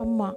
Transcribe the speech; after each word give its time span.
ಅಮ್ಮ 0.00 0.36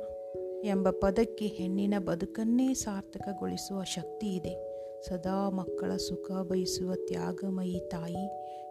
ಎಂಬ 0.63 0.90
ಪದಕ್ಕೆ 0.90 1.45
ಹೆಣ್ಣಿನ 1.45 1.93
ಬದುಕನ್ನೇ 2.00 2.74
ಸಾರ್ಥಕಗೊಳಿಸುವ 2.74 3.83
ಶಕ್ತಿ 3.83 4.27
ಇದೆ. 4.27 4.74
ಸದಾ 5.01 5.50
ಮಕ್ಕಳ 5.50 5.95
ಸುಖ 5.95 6.32
ಬಯಸುವ 6.32 6.95
ತ್ಯಾಗಮಯಿ 6.95 7.79
ತಾಯಿ 7.79 8.27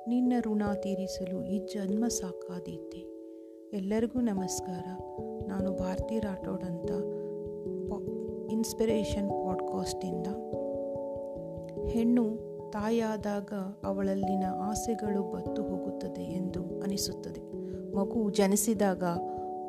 ನಿನ್ನ 0.08 0.32
ಋಣ 0.40 0.62
ತೀರಿಸಲು 0.74 1.44
ಈ 1.44 1.58
ಜನ್ಮ 1.58 2.08
ಸಾಕಾದೀತೆ. 2.08 2.98
ಎಲ್ಲರಿಗೂ 3.76 4.20
ನಮಸ್ಕಾರ. 4.20 4.84
ನಾನು 5.48 5.72
ಭಾರತಿ 5.72 6.18
ರಾಠೋಡ್ 6.18 6.64
ಅಂತ 6.64 6.90
ಇನ್ಸ್ಪಿರೇಷನ್ 8.52 9.30
ಪಾಡ್ಕಾಸ್ಟಿಂದ 9.30 10.26
ಹೆಣ್ಣು 11.88 12.52
ತಾಯಾದಾಗ 12.70 13.52
ಅವಳಲ್ಲಿನ 13.84 14.44
ಆಸೆಗಳು 14.54 15.32
ಬತ್ತು 15.32 15.62
ಹೋಗುತ್ತದೆ 15.62 16.22
ಎಂದು 16.22 16.80
ಅನಿಸುತ್ತದೆ. 16.80 17.40
ಮಗು 17.96 18.30
ಜನಿಸಿದಾಗ 18.30 19.04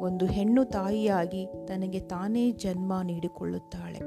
ಒಂದು 0.04 0.26
ಹೆಣ್ಣು 0.26 0.66
ತಾಯಿಯಾಗಿ 0.66 1.48
ತನಗೆ 1.68 2.00
ತಾನೇ 2.00 2.52
ಜನ್ಮ 2.52 2.94
ನೀಡಿಕೊಳ್ಳುತ್ತಾಳೆ. 3.04 4.00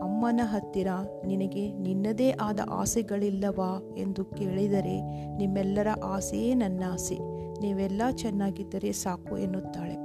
ಅಮ್ಮನ 0.00 0.40
ಹತ್ತಿರ 0.44 0.86
ನಿನಗೆ 1.26 1.72
ನಿನ್ನದೇ 1.72 2.30
ಆದ 2.30 2.60
ಆಸೆಗಳಿಲ್ಲವಾ 2.70 3.94
ಎಂದು 3.96 4.24
ಕೇಳಿದರೆ 4.24 5.00
ನಿಮ್ಮೆಲ್ಲರ 5.36 5.88
ಆಸೆಯೇ 6.04 6.54
ನನ್ನ 6.54 6.82
ಆಸೆ. 6.92 7.18
ನೀವೆಲ್ಲ 7.60 8.02
ಚೆನ್ನಾಗಿದ್ದರೆ 8.10 8.92
ಸಾಕು 8.92 9.38
ಎನ್ನುತ್ತಾಳೆ. 9.38 9.96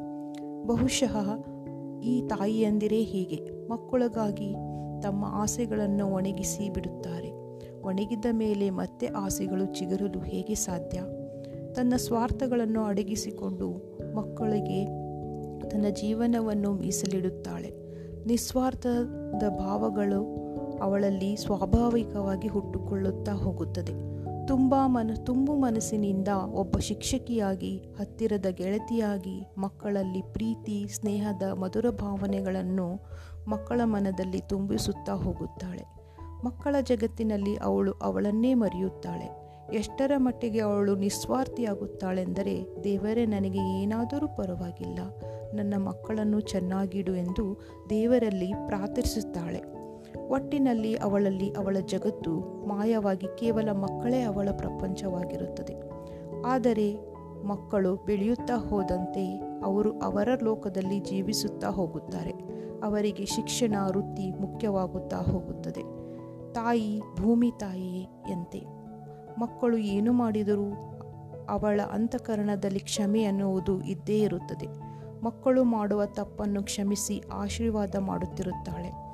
ಬಹುಶಃ 0.67 1.29
ಈ 1.99 2.21
ತಾಯಿಯಂದಿರೇ 2.21 3.03
ಹೀಗೆ. 3.03 3.67
ಮಕ್ಕಳಿಗಾಗಿ 3.69 4.53
ತಮ್ಮ 5.01 5.25
ಆಸೆಗಳನ್ನು 5.27 6.07
ಒಣಗಿಸಿ 6.07 6.69
ಬಿಡುತ್ತಾರೆ. 6.69 7.31
ಒಣಗಿದ 7.81 8.25
ಮೇಲೆ 8.31 8.69
ಮತ್ತೆ 8.69 9.07
ಆಸೆಗಳು 9.07 9.65
ಚಿಗುರಲು 9.65 10.19
ಹೇಗೆ 10.19 10.55
ಸಾಧ್ಯ? 10.55 11.01
ತನ್ನ 11.73 11.93
ಸ್ವಾರ್ಥಗಳನ್ನು 11.95 12.83
ಅಡಗಿಸಿಕೊಂಡು 12.83 13.97
ಮಕ್ಕಳಿಗೆ 14.15 15.06
ತನ್ನ 15.77 15.89
ಜೀವನವನ್ನು 15.89 16.73
ಮೀಸಲಿಡುತ್ತಾಳೆ. 16.73 17.71
ನಿಸ್ವಾರ್ಥದ 18.25 19.43
ಭಾವಗಳು 19.49 20.21
ಅವಳಲ್ಲಿ 20.81 21.35
ಸ್ವಾಭಾವಿಕವಾಗಿ 21.35 22.47
ಹುಟ್ಟುಕೊಳ್ಳುತ್ತಾ 22.47 23.31
ಹೋಗುತ್ತದೆ. 23.31 23.91
ತುಂಬ 24.47 24.75
ಮನ, 24.85 25.11
ತುಂಬು 25.25 25.53
ಮನಸ್ಸಿನಿಂದ 25.55 26.27
ಒಬ್ಬ 26.53 26.77
ಶಿಕ್ಷಕಿಯಾಗಿ, 26.77 27.77
ಹತ್ತಿರದ 27.77 28.45
ಗೆಳತಿಯಾಗಿ, 28.49 29.47
ಮಕ್ಕಳಲ್ಲಿ 29.57 30.21
ಪ್ರೀತಿ, 30.21 30.87
ಸ್ನೇಹದ 30.87 31.43
ಮಧುರ 31.43 31.89
ಭಾವನೆಗಳನ್ನು 31.89 32.99
ಮಕ್ಕಳ 33.47 33.81
ಮನದಲ್ಲಿ 33.83 34.39
ತುಂಬಿಸುತ್ತಾ 34.39 35.13
ಹೋಗುತ್ತಾಳೆ. 35.13 35.83
ಮಕ್ಕಳ 36.45 36.75
ಜಗತ್ತಿನಲ್ಲಿ 36.81 37.55
ಅವಳು 37.55 37.91
ಅವಳನ್ನೇ 37.91 38.53
ಮರೆಯುತ್ತಾಳೆ. 38.53 39.47
ಎಷ್ಟರ 39.73 40.11
ಮಟ್ಟಿಗೆ 40.17 40.59
ಅವಳು 40.59 40.95
ನಿಸ್ವಾರ್ಥಿಯಾಗುತ್ತಾಳೆಂದರೆ 40.95 42.83
ದೇವರೇ 42.83 43.25
ನನಗೆ 43.25 43.81
ಏನಾದರೂ 43.81 44.27
ಪರವಾಗಿಲ್ಲ. 44.27 44.99
ನನ್ನ 45.55 45.73
ಮಕ್ಕಳನ್ನು 45.77 46.39
ಚೆನ್ನಾಗಿಡು 46.39 47.15
ಎಂದು 47.15 47.61
ದೇವರಲ್ಲಿ 47.89 48.53
ಪ್ರಾರ್ಥಿಸುತ್ತಾಳೆ. 48.67 49.63
ಒಟ್ಟಿನಲ್ಲಿ 50.27 50.95
ಅವಳಲ್ಲಿ 50.95 51.49
ಅವಳ 51.49 51.77
ಜಗತ್ತು 51.85 52.31
ಮಾಯವಾಗಿ 52.67 53.37
ಕೇವಲ 53.37 53.71
ಮಕ್ಕಳೇ 53.71 54.21
ಅವಳ 54.21 54.49
ಪ್ರಪಂಚವಾಗಿರುತ್ತದೆ. 54.57 55.75
ಆದರೆ 56.45 57.17
ಮಕ್ಕಳು 57.43 57.95
ಬೆಳೆಯುತ್ತಾ 57.95 58.55
ಹೋದಂತೆ 58.55 59.41
ಅವರು 59.63 59.99
ಅವರ 59.99 60.29
ಲೋಕದಲ್ಲಿ 60.43 60.99
ಜೀವಿಸುತ್ತಾ 60.99 61.69
ಹೋಗುತ್ತಾರೆ. 61.69 62.31
ಅವರಿಗೆ 62.83 63.25
ಶಿಕ್ಷಣ, 63.25 63.75
ವೃತ್ತಿ 63.87 64.31
ಮುಖ್ಯವಾಗುತ್ತಾ 64.31 65.17
ಹೋಗುತ್ತದೆ. 65.17 65.81
ತಾಯಿ, 66.53 67.01
ಭೂಮಿ 67.15 67.51
ತಾಯಿಯಂತೆ 67.51 68.77
ಮಕ್ಕಳು 69.39 69.77
ಏನು 69.77 70.13
ಮಾಡಿದರೂ 70.13 70.73
ಅವಳ 71.49 71.81
ಅಂತಃಕರಣದಲ್ಲಿ 71.91 72.79
ಕ್ಷಮೆ 72.79 73.23
ಅನ್ನುವುದು 73.23 73.81
ಇದ್ದೇ 73.81 74.19
ಇರುತ್ತದೆ. 74.19 74.96
ಮಕ್ಕಳು 75.23 75.63
ಮಾಡುವ 75.63 76.05
ತಪ್ಪನ್ನು 76.05 76.63
ಕ್ಷಮಿಸಿ 76.63 77.23
ಆಶೀರ್ವಾದ 77.31 77.95
ಮಾಡುತ್ತಿರುತ್ತಾಳೆ. 77.99 79.07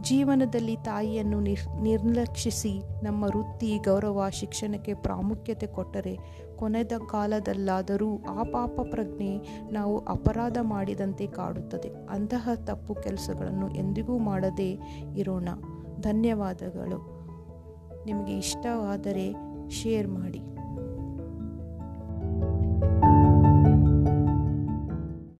ಜೀವನದಲ್ಲಿ 0.00 0.76
ತಾಯಿಯನ್ನು 0.76 1.40
ನಿರ್, 1.40 1.82
ನಿರ್ಲಕ್ಷಿಸಿ 1.82 3.04
ನಮ್ಮ 3.04 3.24
ವೃತ್ತಿ, 3.24 3.78
ಗೌರವ, 3.78 4.26
ಶಿಕ್ಷಣಕ್ಕೆ 4.30 4.94
ಪ್ರಾಮುಖ್ಯತೆ 4.94 5.66
ಕೊಟ್ಟರೆ 5.66 6.18
ಕೊನೆದ 6.56 6.92
ಕಾಲದಲ್ಲಾದರೂ 7.10 8.22
ಆ 8.28 8.42
ಪಾಪ 8.42 8.80
ಪ್ರಜ್ಞೆ 8.90 9.60
ನಾವು 9.72 9.98
ಅಪರಾಧ 9.98 10.58
ಮಾಡಿದಂತೆ 10.62 11.26
ಕಾಡುತ್ತದೆ. 11.26 12.06
ಅಂತಹ 12.10 12.48
ತಪ್ಪು 12.64 12.94
ಕೆಲಸಗಳನ್ನು 12.94 13.74
ಎಂದಿಗೂ 13.74 14.18
ಮಾಡದೇ 14.18 14.78
ಇರೋಣ. 15.16 15.48
ಧನ್ಯವಾದಗಳು. 16.00 17.14
ನಿಮಗೆ 18.06 18.38
ಇಷ್ಟವಾದರೆ 18.38 19.34
ಶೇರ್ 19.70 20.08
ಮಾಡಿ. 20.08 20.53